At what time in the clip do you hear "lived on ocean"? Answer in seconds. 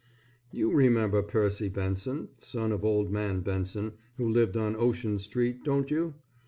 4.27-5.19